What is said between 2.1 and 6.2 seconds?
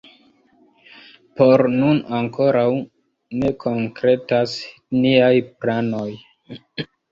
ankoraŭ ne konkretas niaj planoj.